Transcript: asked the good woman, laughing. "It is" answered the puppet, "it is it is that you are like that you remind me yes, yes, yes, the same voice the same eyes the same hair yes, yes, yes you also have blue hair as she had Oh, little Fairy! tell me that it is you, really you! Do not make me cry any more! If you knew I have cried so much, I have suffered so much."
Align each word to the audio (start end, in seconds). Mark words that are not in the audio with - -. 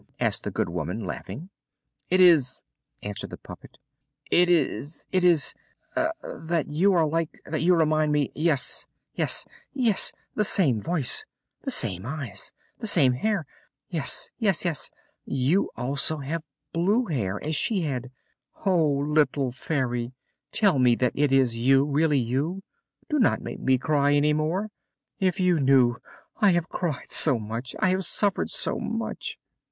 asked 0.19 0.41
the 0.43 0.49
good 0.49 0.67
woman, 0.67 1.03
laughing. 1.05 1.51
"It 2.09 2.19
is" 2.19 2.63
answered 3.03 3.29
the 3.29 3.37
puppet, 3.37 3.77
"it 4.31 4.49
is 4.49 5.05
it 5.11 5.23
is 5.23 5.53
that 5.95 6.65
you 6.69 6.91
are 6.93 7.05
like 7.05 7.39
that 7.45 7.61
you 7.61 7.75
remind 7.75 8.11
me 8.11 8.31
yes, 8.33 8.87
yes, 9.13 9.45
yes, 9.73 10.11
the 10.33 10.43
same 10.43 10.81
voice 10.81 11.23
the 11.61 11.69
same 11.69 12.03
eyes 12.07 12.51
the 12.79 12.87
same 12.87 13.13
hair 13.13 13.45
yes, 13.91 14.31
yes, 14.39 14.65
yes 14.65 14.89
you 15.25 15.69
also 15.75 16.17
have 16.17 16.41
blue 16.73 17.05
hair 17.05 17.39
as 17.45 17.55
she 17.55 17.81
had 17.81 18.09
Oh, 18.65 19.05
little 19.07 19.51
Fairy! 19.51 20.13
tell 20.51 20.79
me 20.79 20.95
that 20.95 21.13
it 21.13 21.31
is 21.31 21.57
you, 21.57 21.85
really 21.85 22.17
you! 22.17 22.63
Do 23.07 23.19
not 23.19 23.39
make 23.39 23.59
me 23.59 23.77
cry 23.77 24.15
any 24.15 24.33
more! 24.33 24.69
If 25.19 25.39
you 25.39 25.59
knew 25.59 25.97
I 26.37 26.53
have 26.53 26.69
cried 26.69 27.11
so 27.11 27.37
much, 27.37 27.75
I 27.77 27.89
have 27.89 28.03
suffered 28.03 28.49
so 28.49 28.79
much." 28.79 29.37